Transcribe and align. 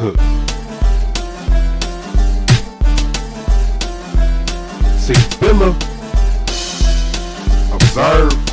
See, 0.00 0.06
Filler, 5.12 5.74
observe. 7.74 8.49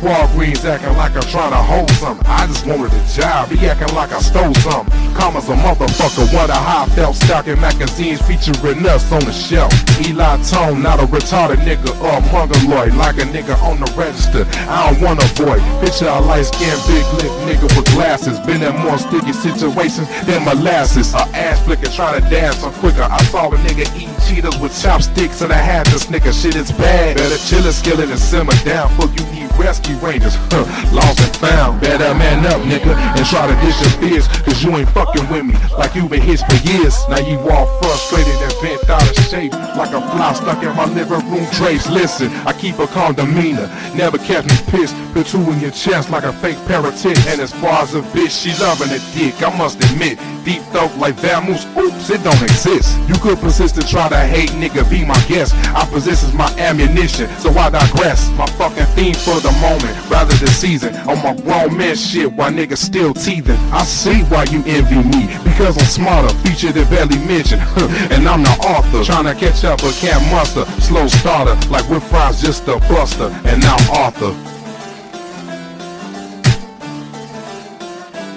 Walgreens 0.00 0.64
acting 0.64 0.96
like 0.96 1.14
I'm 1.14 1.28
trying 1.28 1.52
to 1.52 1.60
hold 1.60 1.90
something. 2.00 2.26
I 2.26 2.46
just 2.46 2.64
wanted 2.64 2.92
a 2.92 3.04
job, 3.12 3.48
he 3.50 3.68
acting 3.68 3.94
like 3.94 4.12
I 4.12 4.20
stole 4.20 4.54
something. 4.64 4.88
Commas 5.12 5.48
a 5.48 5.54
motherfucker, 5.54 6.24
wonder 6.32 6.52
a 6.52 6.56
high 6.56 6.88
felt 6.96 7.16
stocking 7.16 7.60
magazines 7.60 8.20
featuring 8.22 8.80
us 8.86 9.04
on 9.12 9.20
the 9.20 9.32
shelf. 9.32 9.72
Eli 10.00 10.40
Tone, 10.48 10.80
not 10.82 11.00
a 11.00 11.06
retarded 11.06 11.60
nigga 11.68 11.92
or 12.00 12.16
a 12.16 12.20
mongoloid, 12.32 12.94
like 12.96 13.16
a 13.18 13.28
nigga 13.28 13.60
on 13.62 13.78
the 13.78 13.92
register. 13.92 14.48
I 14.72 14.88
don't 14.88 15.02
wanna 15.04 15.24
avoid. 15.36 15.60
Picture 15.84 16.08
a 16.08 16.20
light 16.20 16.48
skinned 16.48 16.80
big 16.88 17.04
lip 17.20 17.32
nigga 17.44 17.68
with 17.76 17.84
glasses. 17.92 18.40
Been 18.40 18.62
in 18.62 18.74
more 18.80 18.96
sticky 18.96 19.34
situations 19.34 20.08
than 20.24 20.44
molasses. 20.44 21.12
A 21.12 21.28
ass 21.36 21.60
flicker 21.64 21.92
trying 21.92 22.22
to 22.22 22.30
dance 22.30 22.64
on 22.64 22.72
quicker. 22.80 23.04
I 23.04 23.22
saw 23.24 23.52
a 23.52 23.56
nigga 23.68 23.84
eating 23.96 24.08
Cheetos 24.24 24.60
with 24.62 24.72
chopsticks 24.80 25.42
and 25.42 25.52
I 25.52 25.60
had 25.60 25.84
to 25.86 25.98
snicker. 25.98 26.32
Shit 26.32 26.56
is 26.56 26.72
bad. 26.72 27.18
Better 27.18 27.36
chill 27.36 27.66
a 27.66 27.72
skillet 27.72 28.08
and 28.08 28.18
simmer 28.18 28.56
down. 28.64 28.88
Fuck 28.96 29.12
you 29.18 29.26
need 29.32 29.50
rescue 29.60 29.89
rangers. 29.96 30.34
Huh, 30.50 30.64
lost 30.92 31.20
and 31.20 31.36
found. 31.36 31.80
Better 31.80 32.14
man 32.14 32.46
up, 32.46 32.60
nigga, 32.62 32.94
and 32.94 33.26
try 33.26 33.46
to 33.46 33.56
dish 33.64 33.78
your 33.80 33.94
fears. 34.02 34.28
Cause 34.44 34.62
you 34.62 34.70
ain't 34.76 34.88
fucking 34.90 35.28
with 35.28 35.46
me 35.46 35.54
like 35.78 35.94
you 35.94 36.08
been 36.08 36.22
hitched 36.22 36.44
for 36.50 36.58
years. 36.68 36.96
Now 37.08 37.18
you 37.18 37.38
all 37.50 37.66
frustrated 37.80 38.34
and 38.40 38.54
bent 38.62 38.88
out 38.88 39.02
of 39.02 39.16
shape. 39.24 39.52
Like 39.76 39.92
a 39.92 40.00
fly 40.00 40.32
stuck 40.34 40.62
in 40.62 40.74
my 40.76 40.86
living 40.86 41.24
room 41.30 41.46
drapes. 41.52 41.88
Listen, 41.88 42.30
I 42.46 42.52
keep 42.52 42.78
a 42.78 42.86
calm 42.86 43.14
demeanor. 43.14 43.68
Never 43.94 44.18
kept 44.18 44.48
me 44.48 44.56
pissed. 44.70 44.94
Put 45.12 45.26
two 45.26 45.42
in 45.50 45.60
your 45.60 45.70
chest 45.72 46.10
like 46.10 46.24
a 46.24 46.32
fake 46.32 46.58
parrottit. 46.68 47.18
And 47.30 47.40
as 47.40 47.52
far 47.52 47.82
as 47.82 47.94
a 47.94 48.02
bitch, 48.14 48.42
she 48.42 48.50
loving 48.62 48.90
a 48.90 49.00
dick. 49.14 49.42
I 49.42 49.56
must 49.56 49.82
admit, 49.84 50.18
deep 50.44 50.62
thought 50.72 50.96
like 50.98 51.14
Vamoose. 51.16 51.64
Oops, 51.76 52.10
it 52.10 52.22
don't 52.22 52.42
exist. 52.42 52.98
You 53.08 53.14
could 53.14 53.38
persist 53.38 53.74
to 53.76 53.86
try 53.86 54.08
to 54.08 54.18
hate, 54.18 54.50
nigga, 54.50 54.88
be 54.88 55.04
my 55.04 55.18
guest. 55.28 55.54
I 55.74 55.86
possess 55.86 56.22
is 56.22 56.34
my 56.34 56.50
ammunition, 56.58 57.28
so 57.38 57.50
I 57.52 57.70
digress. 57.70 58.30
My 58.36 58.46
fucking 58.58 58.86
theme 58.96 59.14
for 59.14 59.40
the 59.40 59.52
moment, 59.60 59.94
rather 60.10 60.34
the 60.36 60.48
season. 60.48 60.94
On 61.08 61.16
my 61.22 61.34
grown 61.42 61.76
man 61.76 61.96
shit, 61.96 62.32
why 62.32 62.50
niggas 62.50 62.78
still 62.78 63.14
teething. 63.14 63.58
I 63.72 63.84
see 63.84 64.22
why 64.24 64.44
you 64.44 64.62
envy 64.66 65.02
me, 65.02 65.26
because 65.44 65.78
I'm 65.78 65.86
smarter, 65.86 66.34
featured 66.40 66.76
and 66.76 66.88
barely 66.90 67.18
mentioned. 67.26 67.62
and 68.12 68.26
I'm 68.28 68.42
the 68.42 68.56
author, 68.66 69.04
trying 69.04 69.24
to 69.24 69.34
catch 69.34 69.64
up 69.64 69.80
but 69.80 69.94
can't 69.94 70.22
muster. 70.30 70.64
Slow 70.80 71.06
starter, 71.06 71.56
like 71.68 71.88
with 71.88 72.04
fries, 72.04 72.40
just 72.40 72.68
a 72.68 72.78
buster. 72.88 73.28
And 73.44 73.62
I'm 73.64 73.90
Arthur. 73.90 74.34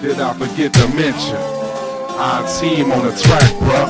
Did 0.02 0.20
I 0.20 0.34
forget 0.34 0.74
to 0.74 0.88
mention? 0.90 1.53
Our 2.16 2.48
team 2.60 2.92
on 2.92 3.06
the 3.06 3.12
track, 3.22 3.52
bruh. 3.60 3.90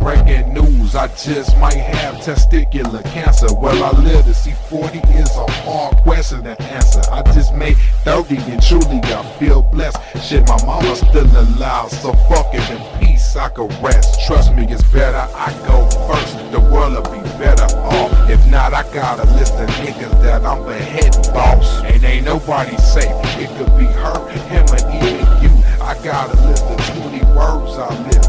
Breaking 0.00 0.54
news, 0.54 0.59
I 0.94 1.06
just 1.08 1.56
might 1.58 1.74
have 1.76 2.16
testicular 2.16 3.04
cancer. 3.12 3.46
Well, 3.54 3.84
I 3.84 3.96
live 4.02 4.24
to 4.24 4.34
see 4.34 4.52
40 4.68 4.98
is 5.14 5.30
a 5.36 5.50
hard 5.62 5.96
question 5.98 6.42
to 6.42 6.60
answer. 6.62 7.00
I 7.12 7.22
just 7.32 7.54
made 7.54 7.76
30 8.04 8.36
and 8.38 8.62
truly 8.62 9.00
I 9.04 9.22
feel 9.38 9.62
blessed. 9.62 9.98
Shit, 10.20 10.48
my 10.48 10.58
mama's 10.66 10.98
still 10.98 11.26
alive, 11.26 11.90
so 11.90 12.12
fuck 12.28 12.52
it 12.52 12.68
in 12.70 13.00
peace, 13.00 13.36
I 13.36 13.50
can 13.50 13.68
rest. 13.80 14.26
Trust 14.26 14.54
me, 14.54 14.66
it's 14.68 14.82
better 14.92 15.28
I 15.34 15.52
go 15.68 15.88
first. 16.08 16.36
The 16.50 16.58
world 16.58 16.94
will 16.94 17.22
be 17.22 17.22
better 17.38 17.72
off. 17.78 18.28
If 18.28 18.44
not, 18.50 18.74
I 18.74 18.82
got 18.92 19.20
a 19.20 19.30
list 19.34 19.54
of 19.54 19.68
niggas 19.70 20.22
that 20.22 20.44
I'm 20.44 20.64
beheading 20.66 21.32
boss. 21.32 21.82
And 21.84 22.02
ain't 22.02 22.24
nobody 22.24 22.76
safe. 22.78 23.14
It 23.38 23.48
could 23.56 23.78
be 23.78 23.86
her, 23.86 24.28
him, 24.48 24.66
or 24.66 24.80
even 24.98 25.42
you. 25.42 25.64
I 25.80 25.94
got 26.02 26.34
a 26.34 26.48
list 26.48 26.64
of 26.64 27.00
20 27.00 27.24
words 27.32 27.78
I 27.78 28.08
live. 28.08 28.19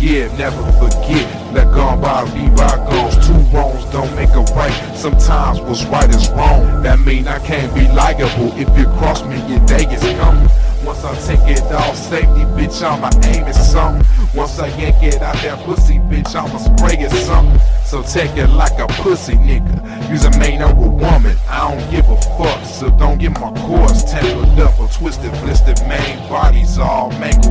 Forgive, 0.00 0.38
never 0.38 0.72
forget. 0.80 1.52
Let 1.52 1.74
gone 1.74 2.00
by 2.00 2.24
be 2.32 2.48
bygones. 2.56 3.26
Two 3.26 3.34
wrongs 3.52 3.84
don't 3.92 4.16
make 4.16 4.30
a 4.30 4.40
right. 4.56 4.72
Sometimes 4.96 5.60
what's 5.60 5.84
right 5.84 6.08
is 6.08 6.30
wrong. 6.30 6.82
That 6.82 7.00
mean 7.00 7.28
I 7.28 7.38
can't 7.40 7.74
be 7.74 7.86
liable. 7.88 8.50
If 8.56 8.74
you 8.78 8.86
cross 8.96 9.22
me, 9.26 9.36
your 9.46 9.60
day 9.66 9.84
is 9.92 10.00
coming. 10.18 10.48
Once 10.86 11.04
I 11.04 11.14
take 11.26 11.46
it 11.54 11.60
off 11.70 11.94
safety, 11.96 12.48
bitch, 12.56 12.82
I'ma 12.82 13.10
aim 13.28 13.44
at 13.44 13.52
something. 13.52 14.06
Once 14.34 14.58
I 14.58 14.68
yank 14.78 15.02
it 15.02 15.20
out 15.20 15.34
that 15.42 15.62
pussy, 15.66 15.98
bitch, 15.98 16.34
I'ma 16.34 16.56
spray 16.56 16.96
it 16.96 17.10
something. 17.26 17.60
So 17.84 18.02
take 18.02 18.34
it 18.38 18.48
like 18.48 18.78
a 18.78 18.86
pussy 19.02 19.34
nigga. 19.34 20.08
Use 20.08 20.24
a 20.24 20.30
man 20.38 20.62
a 20.62 20.74
woman, 20.74 21.36
I 21.46 21.76
don't 21.76 21.90
give 21.90 22.08
a 22.08 22.16
fuck. 22.38 22.64
So 22.64 22.88
don't 22.88 23.18
get 23.18 23.32
my 23.32 23.52
cords 23.66 24.10
tangled 24.10 24.58
up 24.60 24.80
or 24.80 24.88
twisted, 24.88 25.32
blistered 25.42 25.86
main 25.86 26.26
bodies 26.30 26.78
all 26.78 27.10
mangled 27.20 27.49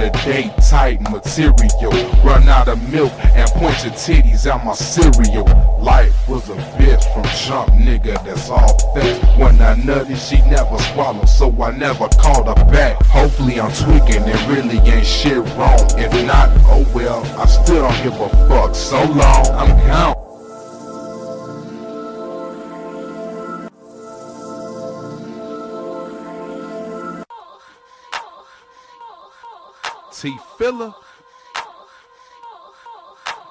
the 0.00 0.08
day 0.24 0.50
tight 0.70 0.98
material. 1.10 1.92
Run 2.24 2.48
out 2.48 2.68
of 2.68 2.80
milk 2.90 3.12
and 3.36 3.48
point 3.50 3.84
your 3.84 3.92
titties 3.92 4.46
out 4.46 4.64
my 4.64 4.72
cereal. 4.72 5.44
Life 5.78 6.26
was 6.26 6.48
a 6.48 6.56
bitch 6.78 7.04
from 7.12 7.24
jump, 7.46 7.70
nigga, 7.72 8.24
that's 8.24 8.48
all 8.48 8.78
facts. 8.94 9.38
When 9.38 9.60
I 9.60 9.74
nutty, 9.74 10.16
she 10.16 10.40
never 10.48 10.78
swallowed, 10.78 11.28
so 11.28 11.50
I 11.62 11.76
never 11.76 12.08
called 12.08 12.46
her 12.46 12.64
back. 12.72 13.02
Hopefully 13.06 13.60
I'm 13.60 13.72
tweaking, 13.72 14.24
it 14.26 14.48
really 14.48 14.78
ain't 14.88 15.06
shit 15.06 15.44
wrong. 15.56 15.84
If 15.98 16.12
not, 16.26 16.48
oh 16.64 16.86
well, 16.94 17.22
I 17.38 17.44
still 17.46 17.82
don't 17.82 18.02
give 18.02 18.18
a 18.18 18.28
fuck. 18.48 18.74
So 18.74 19.02
long, 19.04 19.46
I'm 19.48 19.76
gone. 19.86 20.29
T 30.20 30.36
filler. 30.58 30.92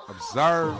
Observe. 0.08 0.78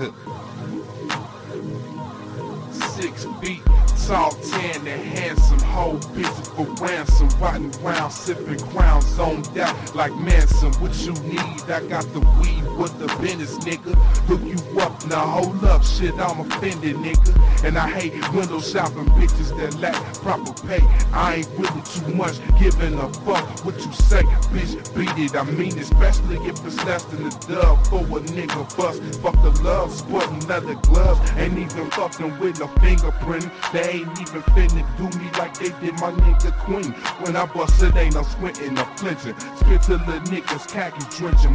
Six 2.96 3.26
feet 3.40 3.62
tall, 4.06 4.30
tan 4.32 4.86
and 4.86 5.18
handsome, 5.18 5.60
whole 5.60 5.98
bitches 6.14 6.48
for 6.54 6.84
ransom, 6.84 7.28
riding 7.40 7.70
round, 7.82 8.12
sipping 8.12 8.58
crown, 8.68 9.02
zoned 9.02 9.56
out 9.58 9.94
like 9.94 10.14
Manson. 10.16 10.72
What 10.74 10.94
you 11.04 11.12
need? 11.28 11.60
I 11.70 11.86
got 11.86 12.04
the 12.12 12.20
weed 12.20 12.64
with 12.78 12.98
the 12.98 13.06
business, 13.20 13.58
nigga. 13.58 13.94
Hook 14.26 14.42
you 14.42 14.80
up, 14.80 15.06
now 15.06 15.26
hold 15.26 15.64
up, 15.64 15.84
shit, 15.84 16.14
I'm 16.14 16.40
offended, 16.40 16.96
nigga. 16.96 17.64
And 17.64 17.76
I 17.76 17.88
hate 17.88 18.12
window 18.32 18.60
shopping 18.60 19.06
bitches 19.16 19.56
that 19.58 19.78
lack 19.80 19.94
proper 20.14 20.52
pay. 20.66 20.80
I 21.12 21.36
ain't 21.36 21.48
it 21.58 21.84
too 21.84 22.14
much, 22.14 22.38
giving 22.58 22.94
a 22.94 23.12
fuck 23.24 23.64
what 23.64 23.76
you 23.76 23.92
say, 23.92 24.22
bitch. 24.52 24.72
Beat 24.94 25.24
it, 25.24 25.36
I 25.36 25.44
mean, 25.44 25.78
especially 25.78 26.36
if 26.48 26.64
it's 26.64 26.84
less 26.84 27.04
than 27.04 27.26
a 27.26 27.30
dub 27.30 27.86
for 27.86 28.00
a 28.00 28.20
nigga 28.20 28.76
bust. 28.76 29.02
Fuck 29.20 29.34
the 29.42 29.62
love, 29.62 29.92
sporting 29.92 30.40
leather 30.46 30.74
gloves, 30.74 31.20
ain't 31.36 31.58
even 31.58 31.90
fucking 31.90 32.38
with 32.38 32.58
no 32.60 32.66
fingerprint. 32.80 33.48
They 33.72 33.89
ain't 33.90 34.20
even 34.20 34.42
finna 34.54 34.86
do 34.96 35.18
me 35.18 35.30
like 35.38 35.58
they 35.58 35.70
did 35.80 35.94
my 36.00 36.12
nigga 36.12 36.52
Queen. 36.64 36.92
When 37.22 37.36
I 37.36 37.46
bust 37.46 37.82
it, 37.82 37.96
ain't 37.96 38.14
no 38.14 38.22
squinting 38.22 38.78
or 38.78 38.84
flinching. 38.96 39.34
Spit 39.58 39.82
to 39.82 39.96
the 39.98 40.20
niggas, 40.30 40.68
khaki 40.68 41.04
drenching. 41.16 41.52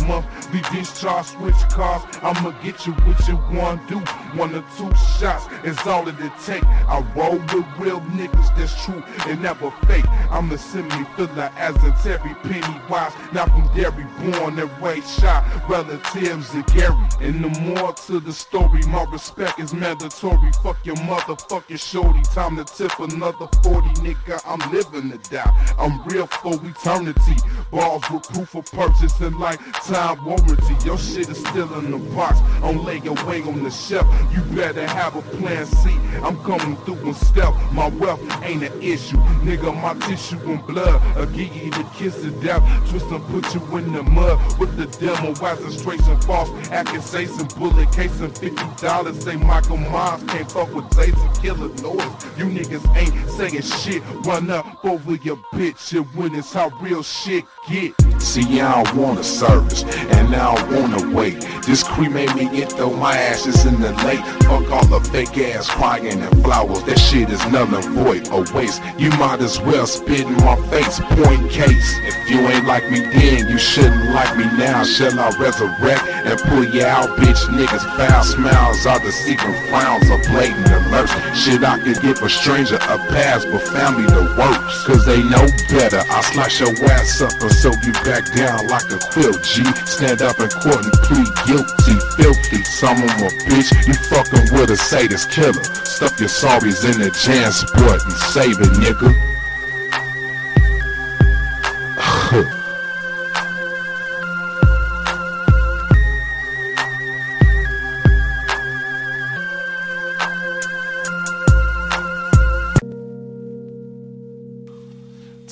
Be 0.51 0.61
discharged, 0.75 1.29
switch 1.29 1.55
cars. 1.69 2.03
I'ma 2.21 2.51
get 2.61 2.85
you 2.85 2.93
what 2.93 3.27
you 3.27 3.37
want 3.57 3.87
do. 3.87 3.99
One 4.37 4.53
or 4.53 4.63
two 4.77 4.93
shots 5.17 5.45
is 5.63 5.77
all 5.87 6.03
that 6.05 6.19
it 6.19 6.31
take. 6.45 6.65
I 6.65 6.99
roll 7.15 7.37
with 7.37 7.65
real 7.79 8.01
niggas 8.17 8.55
that's 8.55 8.83
true 8.83 9.03
and 9.27 9.41
never 9.41 9.71
fake. 9.87 10.05
I'm 10.29 10.51
a 10.51 10.57
semi 10.57 11.03
filler 11.15 11.51
as 11.57 11.75
a 11.83 11.91
Terry 12.03 12.35
Pennywise. 12.43 13.13
Not 13.33 13.49
from 13.49 13.69
Derry, 13.75 14.05
born 14.19 14.59
and 14.59 14.81
raised 14.81 15.09
shot. 15.19 15.43
Relatives 15.69 16.53
of 16.53 16.65
Gary. 16.67 16.95
And 17.21 17.43
the 17.43 17.59
more 17.61 17.93
to 17.93 18.19
the 18.19 18.33
story, 18.33 18.81
my 18.87 19.05
respect 19.05 19.59
is 19.59 19.73
mandatory. 19.73 20.51
Fuck 20.63 20.85
your 20.85 20.95
motherfucking 20.97 21.79
shorty. 21.79 22.24
Time 22.27 22.55
to 22.57 22.63
tip 22.63 22.97
another 22.99 23.47
40, 23.63 23.87
nigga. 24.01 24.41
I'm 24.45 24.59
living 24.71 25.11
to 25.11 25.17
die. 25.29 25.73
I'm 25.77 26.03
real 26.05 26.27
for 26.27 26.53
eternity. 26.53 27.35
Balls 27.71 28.03
with 28.11 28.23
proof 28.33 28.55
of 28.55 28.65
purchase 28.71 29.19
and 29.21 29.37
lifetime 29.37 30.23
warranty. 30.25 30.75
Your 30.85 30.97
shit 30.97 31.29
is 31.29 31.37
still 31.37 31.73
in 31.79 31.91
the 31.91 31.97
box. 32.15 32.39
I'm 32.63 32.83
laying 32.83 33.07
away 33.07 33.41
on 33.41 33.63
the 33.63 33.71
shelf. 33.71 34.07
You 34.33 34.41
better 34.55 34.87
have 34.87 35.15
a 35.15 35.21
plan 35.37 35.65
C. 35.65 35.91
I'm 36.23 36.37
coming 36.43 36.75
through 36.77 37.07
in 37.07 37.13
stealth. 37.13 37.55
My 37.73 37.87
wealth 37.87 38.21
ain't 38.43 38.63
an 38.63 38.81
issue. 38.81 39.17
Nigga, 39.43 39.73
my 39.81 39.93
tissue 40.07 40.39
and 40.51 40.65
blood. 40.65 41.01
A 41.17 41.25
give 41.25 41.55
you 41.55 41.71
the 41.71 41.85
kiss 41.95 42.23
of 42.23 42.41
death. 42.41 42.63
Twist 42.89 43.05
and 43.07 43.23
put 43.25 43.53
you 43.53 43.77
in 43.77 43.93
the 43.93 44.03
mud 44.03 44.39
with 44.59 44.75
the 44.77 44.87
demo. 44.99 45.33
Wise 45.41 45.79
straight 45.79 46.01
and 46.07 46.23
false 46.23 46.49
accusations. 46.71 47.53
Bullet 47.53 47.91
case 47.91 48.19
and 48.21 48.33
$50. 48.33 49.21
Say 49.21 49.35
Michael 49.35 49.77
Myers 49.77 50.23
can't 50.27 50.51
fuck 50.51 50.73
with 50.73 50.95
laser 50.97 51.41
killer 51.41 51.69
noise. 51.81 52.14
You 52.37 52.45
niggas 52.45 52.85
ain't 52.95 53.29
saying 53.31 53.61
shit. 53.61 54.03
Run 54.25 54.49
up 54.49 54.83
over 54.85 55.15
your 55.15 55.37
bitch 55.53 55.95
and 55.95 56.05
when 56.15 56.35
it's 56.35 56.53
how 56.53 56.69
real 56.81 57.03
shit 57.03 57.45
get. 57.69 57.93
See, 58.21 58.59
I 58.59 58.83
don't 58.83 58.95
want 58.97 59.19
a 59.19 59.23
service, 59.23 59.83
and 59.83 60.31
now 60.31 60.51
I 60.51 60.69
don't 60.69 60.91
wanna 60.91 61.15
wait. 61.15 61.41
This 61.65 61.83
cremate 61.83 62.33
me 62.35 62.61
and 62.61 62.71
throw 62.71 62.91
my 62.91 63.15
ashes 63.15 63.65
in 63.65 63.79
the 63.79 63.91
lake. 64.03 64.23
Fuck 64.43 64.71
all 64.71 64.85
the 64.85 64.99
fake 65.11 65.37
ass 65.37 65.69
crying 65.69 66.21
and 66.21 66.43
flowers. 66.43 66.83
That 66.83 66.99
shit 66.99 67.29
is 67.29 67.41
and 67.45 67.85
void, 67.95 68.27
a 68.31 68.41
waste. 68.55 68.81
You 68.97 69.09
might 69.11 69.41
as 69.41 69.59
well 69.61 69.87
spit 69.87 70.21
in 70.21 70.35
my 70.37 70.55
face, 70.69 70.99
point 70.99 71.49
case. 71.49 71.89
If 72.03 72.29
you 72.29 72.39
ain't 72.39 72.65
like 72.65 72.89
me 72.91 72.99
then, 72.99 73.47
you 73.49 73.57
shouldn't 73.57 74.13
like 74.13 74.37
me 74.37 74.45
now. 74.57 74.83
Shall 74.83 75.17
I 75.19 75.29
resurrect 75.39 76.03
and 76.25 76.39
pull 76.41 76.65
you 76.65 76.83
out, 76.83 77.17
bitch? 77.17 77.41
Niggas 77.49 77.85
foul 77.97 78.23
smiles 78.23 78.85
are 78.85 78.99
the 78.99 79.11
secret 79.11 79.55
frowns 79.69 80.09
of 80.09 80.21
blatant 80.31 80.67
alerts. 80.67 81.13
Shit, 81.35 81.63
I 81.63 81.79
could 81.79 82.01
give 82.05 82.21
a 82.21 82.29
stranger 82.29 82.75
a 82.75 82.97
pass, 83.09 83.45
but 83.45 83.61
family 83.73 84.05
the 84.05 84.23
works. 84.37 84.83
Cause 84.85 85.05
they 85.05 85.23
know 85.23 85.45
better. 85.73 86.01
I 86.05 86.21
slice 86.21 86.59
your 86.59 86.73
ass 86.91 87.21
up 87.21 87.33
and 87.41 87.51
sew 87.51 87.73
you 87.81 87.93
back 88.05 88.29
down 88.33 88.67
like 88.67 88.85
a 88.93 88.99
quilt, 89.09 89.41
G. 89.43 89.65
Stand 89.89 90.21
up 90.21 90.39
in 90.39 90.49
court 90.49 90.85
and 90.85 90.93
plead 91.01 91.29
guilty, 91.49 91.97
filthy. 92.17 92.61
Some 92.63 93.01
of 93.01 93.09
a 93.25 93.29
bitch, 93.49 93.73
you 93.87 93.93
fucking 94.13 94.53
with 94.53 94.69
a 94.69 94.77
sadist 94.77 95.31
killer. 95.31 95.63
Stuff 95.83 96.19
your 96.19 96.29
sorries 96.29 96.85
in 96.85 97.01
the 97.01 97.09
jam 97.25 97.51
sport 97.51 98.03
and 98.03 98.13
save 98.29 98.59
it, 98.61 98.73
nigga. 98.77 99.34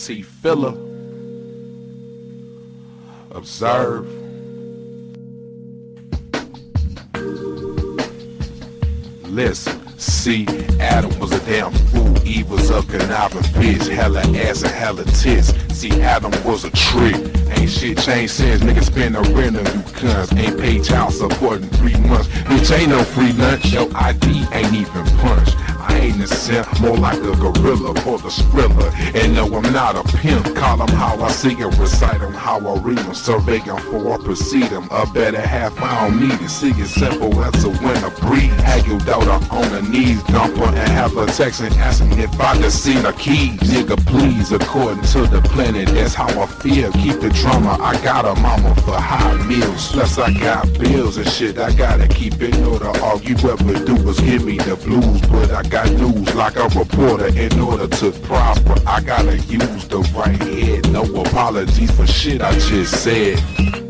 T. 0.04 0.22
Filler. 0.22 0.76
Observe. 3.32 4.06
Listen. 9.30 9.80
See, 9.98 10.46
Adam 10.82 11.18
was 11.20 11.32
a 11.32 11.40
damn 11.46 11.72
fool, 11.72 12.28
Eve 12.28 12.50
was 12.50 12.70
a 12.70 12.84
conniving 12.84 13.44
bitch, 13.54 13.88
hella 13.88 14.20
ass 14.20 14.64
and 14.64 14.74
hella 14.74 15.06
tits. 15.06 15.54
See, 15.74 16.02
Adam 16.02 16.32
was 16.44 16.66
a 16.66 16.72
trick. 16.72 17.16
Ain't 17.58 17.70
shit 17.70 17.98
changed 18.00 18.34
since 18.34 18.62
niggas 18.62 18.88
spend 18.88 19.16
a 19.16 19.22
rent 19.22 19.56
on 19.56 19.64
you 19.64 19.84
cunts. 19.96 20.38
Ain't 20.38 20.60
paid 20.60 20.84
child 20.84 21.14
support 21.14 21.62
in 21.62 21.70
three 21.70 21.98
months. 22.02 22.28
Bitch, 22.28 22.78
ain't 22.78 22.90
no 22.90 23.02
free 23.06 23.32
lunch. 23.32 23.72
Your 23.72 23.90
ID 23.96 24.46
ain't 24.52 24.74
even 24.74 25.06
punched. 25.20 25.56
I 25.84 26.00
ain't 26.00 26.24
a 26.24 26.28
simp, 26.28 26.68
more 26.82 26.98
like 26.98 27.20
a 27.20 27.36
gorilla 27.36 27.94
for 28.02 28.18
the 28.18 28.30
skrilla. 28.30 28.88
And 29.16 29.36
no, 29.36 29.46
I'm 29.46 29.74
not 29.74 29.96
a 29.96 30.04
pimp. 30.18 30.56
Call 30.56 30.78
them 30.78 30.96
how 30.96 31.22
I 31.22 31.30
see 31.32 31.56
them, 31.56 31.72
recite 31.80 32.20
them 32.20 32.34
how 32.34 32.60
I 32.60 32.80
read 32.80 33.00
them. 33.00 33.14
Survey 33.14 33.60
them 33.60 33.76
before 33.78 34.14
I 34.14 34.24
proceed 34.24 34.70
them. 34.70 34.88
A 34.92 35.06
better 35.06 35.42
half, 35.42 35.80
I 35.82 36.08
don't 36.08 36.20
need 36.20 36.42
it. 36.42 36.50
See 36.50 36.70
it 36.70 36.88
simple 36.88 37.44
as 37.44 37.64
a 37.64 37.70
winter. 37.70 38.10
Have 38.64 38.88
your 38.88 38.98
daughter 39.00 39.40
on 39.52 39.64
her 39.66 39.82
knees, 39.82 40.24
dump 40.24 40.58
her 40.58 40.66
and 40.66 40.90
have 40.90 41.14
her 41.14 41.26
texting, 41.28 41.72
asking 41.78 42.18
if 42.20 42.40
I 42.40 42.58
just 42.58 42.84
seen 42.84 43.04
the 43.04 43.12
keys. 43.14 43.60
Nigga, 43.60 43.98
please, 44.08 44.52
according 44.52 45.04
to 45.14 45.28
the 45.28 45.42
planet, 45.42 45.90
that's 45.90 46.14
how 46.16 46.28
I 46.42 46.48
feel. 46.48 46.92
Keep 46.94 47.20
the 47.20 47.30
drama, 47.30 47.78
I 47.80 48.02
got 48.04 48.26
a 48.26 48.40
mama 48.42 48.74
for 48.82 48.96
high 48.96 49.36
meals. 49.46 49.92
Plus, 49.92 50.18
I 50.18 50.34
got 50.34 50.64
bills 50.80 51.18
and 51.18 51.28
shit, 51.28 51.60
I 51.60 51.74
gotta 51.76 52.08
keep 52.08 52.42
it 52.42 52.58
order. 52.66 52.88
All 53.04 53.22
you 53.22 53.36
ever 53.48 53.86
do 53.86 53.96
is 54.10 54.20
give 54.20 54.44
me 54.46 54.58
the 54.58 54.76
blues, 54.76 55.22
but 55.30 55.52
I 55.52 55.62
got 55.74 55.92
news 55.94 56.36
like 56.36 56.56
a 56.56 56.68
reporter 56.78 57.30
in 57.30 57.60
order 57.60 57.88
to 57.88 58.12
prosper. 58.12 58.76
I 58.86 59.02
gotta 59.02 59.38
use 59.38 59.88
the 59.88 60.08
right 60.16 60.38
head. 60.38 60.92
No 60.92 61.02
apologies 61.02 61.90
for 61.90 62.06
shit 62.06 62.44
I 62.44 62.52
just 62.60 63.04
said. 63.04 63.83